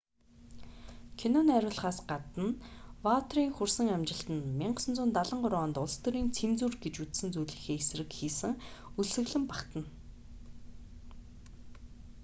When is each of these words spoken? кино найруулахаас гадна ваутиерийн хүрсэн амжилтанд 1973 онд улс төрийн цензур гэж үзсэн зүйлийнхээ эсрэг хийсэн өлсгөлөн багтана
кино 1.19 1.39
найруулахаас 1.49 1.99
гадна 2.11 2.45
ваутиерийн 3.05 3.51
хүрсэн 3.55 3.87
амжилтанд 3.97 4.43
1973 4.47 5.63
онд 5.63 5.75
улс 5.83 5.95
төрийн 6.03 6.29
цензур 6.37 6.73
гэж 6.83 6.95
үзсэн 7.03 7.29
зүйлийнхээ 7.33 7.77
эсрэг 7.81 8.09
хийсэн 8.19 8.53
өлсгөлөн 8.99 9.43
багтана 9.51 9.87